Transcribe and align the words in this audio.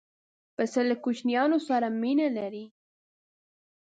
پسه 0.55 0.81
له 0.89 0.95
کوچنیانو 1.03 1.57
سره 1.67 1.87
مینه 2.01 2.27
لري. 2.37 2.65